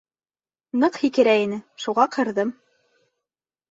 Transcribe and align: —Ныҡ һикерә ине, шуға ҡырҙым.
—Ныҡ 0.85 0.97
һикерә 1.03 1.37
ине, 1.43 1.61
шуға 1.87 2.09
ҡырҙым. 2.19 2.59